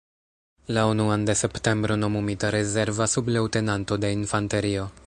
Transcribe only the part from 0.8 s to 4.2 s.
unuan de septembro nomumita rezerva subleŭtenanto de